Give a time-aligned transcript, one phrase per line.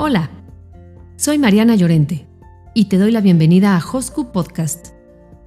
[0.00, 0.30] Hola,
[1.16, 2.28] soy Mariana Llorente
[2.72, 4.90] y te doy la bienvenida a Hosku Podcast,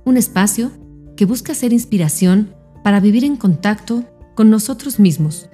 [0.04, 0.72] un espacio
[1.16, 2.54] que busca ser inspiración
[2.84, 4.04] para vivir en contacto
[4.36, 5.50] con nosotros mismos,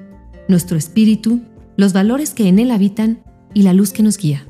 [0.47, 1.41] nuestro espíritu,
[1.75, 3.21] los valores que en él habitan
[3.53, 4.47] y la luz que nos guía.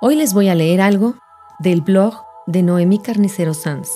[0.00, 1.16] Hoy les voy a leer algo
[1.60, 2.14] del blog
[2.46, 3.90] de Noemí Carnicero Sanz.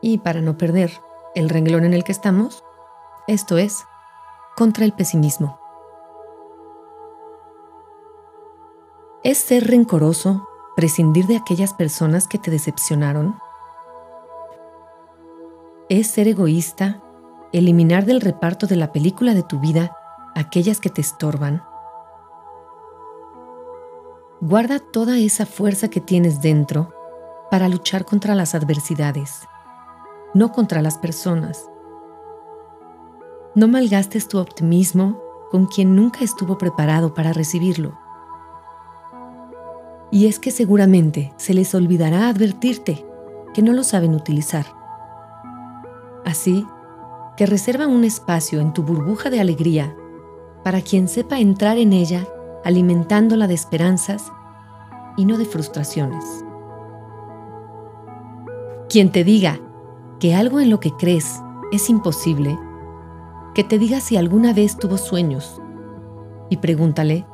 [0.00, 0.90] Y para no perder
[1.34, 2.64] el renglón en el que estamos,
[3.28, 3.84] esto es
[4.56, 5.60] contra el pesimismo.
[9.22, 13.36] ¿Es ser rencoroso prescindir de aquellas personas que te decepcionaron?
[15.90, 17.02] ¿Es ser egoísta
[17.52, 19.94] eliminar del reparto de la película de tu vida
[20.34, 21.62] aquellas que te estorban?
[24.44, 26.92] Guarda toda esa fuerza que tienes dentro
[27.48, 29.46] para luchar contra las adversidades,
[30.34, 31.70] no contra las personas.
[33.54, 35.22] No malgastes tu optimismo
[35.52, 37.96] con quien nunca estuvo preparado para recibirlo.
[40.10, 43.06] Y es que seguramente se les olvidará advertirte
[43.54, 44.66] que no lo saben utilizar.
[46.24, 46.66] Así
[47.36, 49.94] que reserva un espacio en tu burbuja de alegría
[50.64, 52.26] para quien sepa entrar en ella
[52.64, 54.32] alimentándola de esperanzas
[55.16, 56.24] y no de frustraciones.
[58.88, 59.58] Quien te diga
[60.20, 61.40] que algo en lo que crees
[61.72, 62.58] es imposible,
[63.54, 65.60] que te diga si alguna vez tuvo sueños
[66.50, 67.26] y pregúntale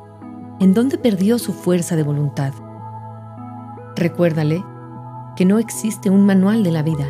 [0.59, 2.53] en dónde perdió su fuerza de voluntad.
[3.95, 4.63] Recuérdale
[5.35, 7.07] que no existe un manual de la vida,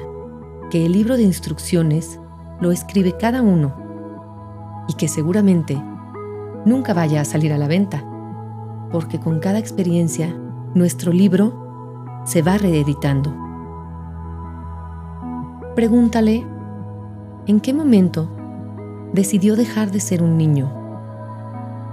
[0.70, 2.20] que el libro de instrucciones
[2.59, 3.76] lo escribe cada uno
[4.88, 5.81] y que seguramente
[6.66, 8.04] nunca vaya a salir a la venta
[8.92, 10.36] porque con cada experiencia
[10.75, 13.34] nuestro libro se va reeditando.
[15.76, 16.45] Pregúntale,
[17.48, 18.30] ¿en qué momento
[19.14, 20.71] decidió dejar de ser un niño?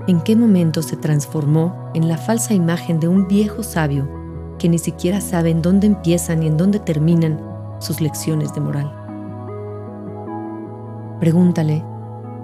[0.07, 4.09] ¿En qué momento se transformó en la falsa imagen de un viejo sabio
[4.59, 7.41] que ni siquiera sabe en dónde empiezan y en dónde terminan
[7.79, 8.93] sus lecciones de moral?
[11.21, 11.85] Pregúntale,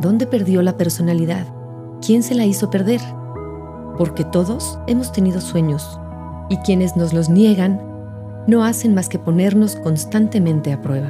[0.01, 1.47] ¿dónde perdió la personalidad?
[2.01, 3.01] ¿Quién se la hizo perder?
[3.99, 5.99] porque todos hemos tenido sueños
[6.53, 7.81] y quienes nos los niegan
[8.47, 11.09] no hacen más que ponernos constantemente a prueba.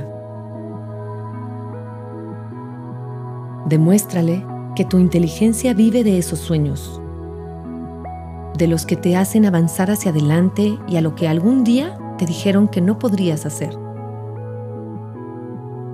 [3.67, 7.01] Demuéstrale que tu inteligencia vive de esos sueños,
[8.57, 12.27] de los que te hacen avanzar hacia adelante y a lo que algún día te
[12.27, 13.77] dijeron que no podrías hacer.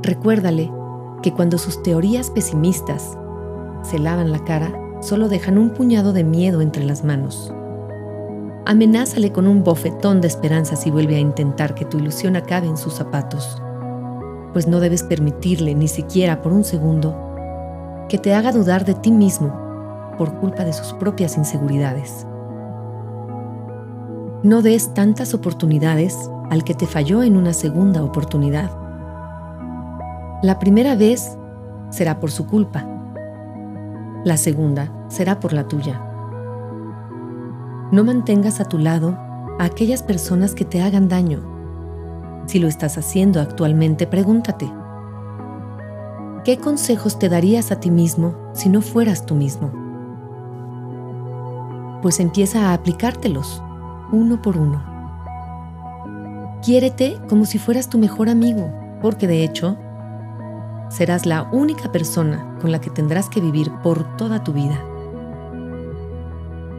[0.03, 0.70] Recuérdale
[1.22, 3.16] que cuando sus teorías pesimistas
[3.82, 7.54] se lavan la cara, solo dejan un puñado de miedo entre las manos.
[8.68, 12.76] Amenázale con un bofetón de esperanza si vuelve a intentar que tu ilusión acabe en
[12.76, 13.60] sus zapatos,
[14.52, 19.10] pues no debes permitirle ni siquiera por un segundo que te haga dudar de ti
[19.10, 19.52] mismo
[20.16, 22.26] por culpa de sus propias inseguridades.
[24.44, 26.16] No des tantas oportunidades
[26.50, 28.70] al que te falló en una segunda oportunidad.
[30.42, 31.36] La primera vez
[31.90, 32.86] será por su culpa
[34.24, 36.07] la segunda será por la tuya.
[37.91, 39.16] No mantengas a tu lado
[39.59, 41.41] a aquellas personas que te hagan daño.
[42.47, 44.71] Si lo estás haciendo actualmente, pregúntate,
[46.44, 49.72] ¿qué consejos te darías a ti mismo si no fueras tú mismo?
[52.03, 53.62] Pues empieza a aplicártelos,
[54.12, 54.84] uno por uno.
[56.62, 59.78] Quiérete como si fueras tu mejor amigo, porque de hecho,
[60.91, 64.78] serás la única persona con la que tendrás que vivir por toda tu vida.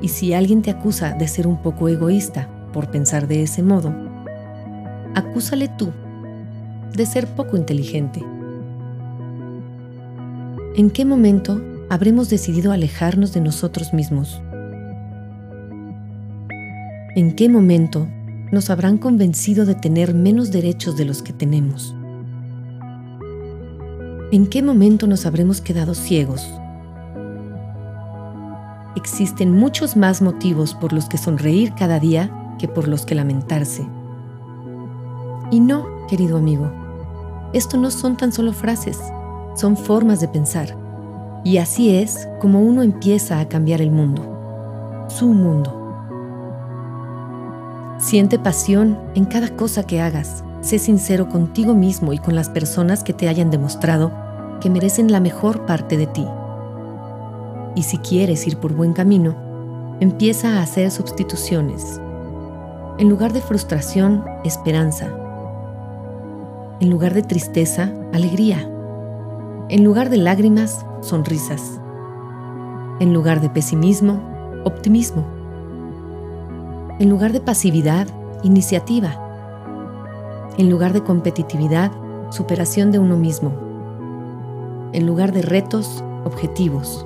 [0.01, 3.93] Y si alguien te acusa de ser un poco egoísta por pensar de ese modo,
[5.15, 5.91] acúsale tú
[6.95, 8.23] de ser poco inteligente.
[10.75, 14.41] ¿En qué momento habremos decidido alejarnos de nosotros mismos?
[17.15, 18.07] ¿En qué momento
[18.51, 21.95] nos habrán convencido de tener menos derechos de los que tenemos?
[24.31, 26.47] ¿En qué momento nos habremos quedado ciegos?
[28.95, 33.87] Existen muchos más motivos por los que sonreír cada día que por los que lamentarse.
[35.51, 36.71] Y no, querido amigo,
[37.53, 38.99] esto no son tan solo frases,
[39.55, 40.75] son formas de pensar.
[41.43, 45.75] Y así es como uno empieza a cambiar el mundo, su mundo.
[47.97, 53.03] Siente pasión en cada cosa que hagas Sé sincero contigo mismo y con las personas
[53.03, 54.11] que te hayan demostrado
[54.59, 56.25] que merecen la mejor parte de ti.
[57.79, 59.37] Y si quieres ir por buen camino,
[60.01, 62.01] empieza a hacer sustituciones.
[62.97, 65.07] En lugar de frustración, esperanza.
[66.81, 68.69] En lugar de tristeza, alegría.
[69.69, 71.79] En lugar de lágrimas, sonrisas.
[72.99, 74.19] En lugar de pesimismo,
[74.65, 75.25] optimismo.
[76.99, 78.07] En lugar de pasividad,
[78.43, 79.13] iniciativa.
[80.57, 81.93] En lugar de competitividad,
[82.29, 83.53] superación de uno mismo.
[84.91, 87.05] En lugar de retos, objetivos.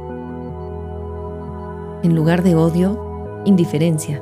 [2.03, 4.21] En lugar de odio, indiferencia.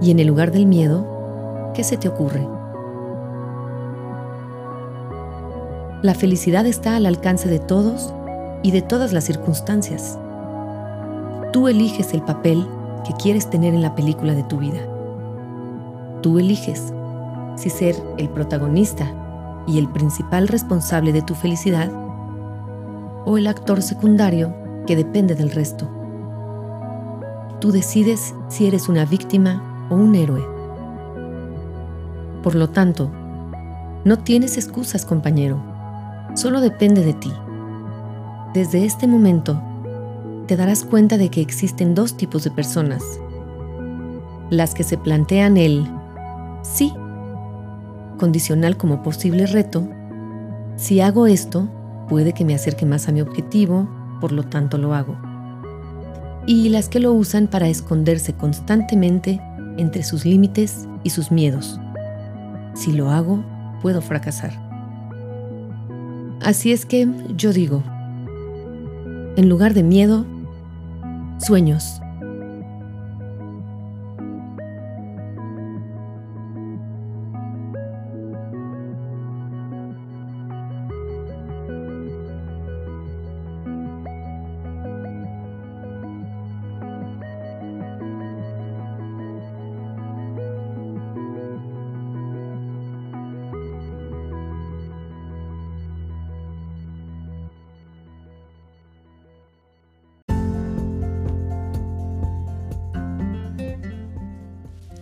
[0.00, 2.48] Y en el lugar del miedo, ¿qué se te ocurre?
[6.00, 8.14] La felicidad está al alcance de todos
[8.62, 10.18] y de todas las circunstancias.
[11.52, 12.66] Tú eliges el papel
[13.06, 14.80] que quieres tener en la película de tu vida.
[16.22, 16.94] Tú eliges
[17.56, 19.12] si ser el protagonista
[19.66, 21.92] y el principal responsable de tu felicidad
[23.26, 24.59] o el actor secundario
[24.90, 25.88] que depende del resto.
[27.60, 30.44] Tú decides si eres una víctima o un héroe.
[32.42, 33.08] Por lo tanto,
[34.04, 35.62] no tienes excusas, compañero.
[36.34, 37.32] Solo depende de ti.
[38.52, 39.62] Desde este momento,
[40.48, 43.04] te darás cuenta de que existen dos tipos de personas.
[44.50, 45.86] Las que se plantean el
[46.62, 46.92] sí,
[48.18, 49.88] condicional como posible reto,
[50.74, 51.68] si hago esto,
[52.08, 55.16] puede que me acerque más a mi objetivo, por lo tanto lo hago.
[56.46, 59.40] Y las que lo usan para esconderse constantemente
[59.76, 61.80] entre sus límites y sus miedos.
[62.74, 63.44] Si lo hago,
[63.82, 64.52] puedo fracasar.
[66.40, 67.82] Así es que yo digo,
[69.36, 70.24] en lugar de miedo,
[71.38, 72.00] sueños.